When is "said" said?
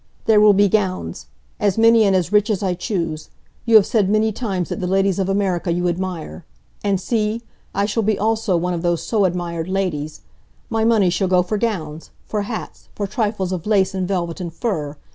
3.85-4.09